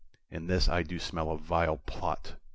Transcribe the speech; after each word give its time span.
In 0.31 0.47
this 0.47 0.67
I 0.67 0.81
do 0.81 0.97
smell 0.97 1.29
a 1.29 1.37
vile 1.37 1.77
plot. 1.77 2.33